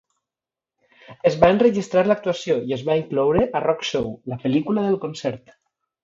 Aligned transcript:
Es 1.31 1.35
va 1.41 1.49
enregistrar 1.55 2.03
l'actuació 2.07 2.55
i 2.71 2.75
es 2.77 2.85
va 2.87 2.95
incloure 3.01 3.43
a 3.59 3.61
Rockshow, 3.65 4.07
la 4.33 4.39
pel·lícula 4.47 4.87
del 4.87 4.97
concert. 5.05 5.53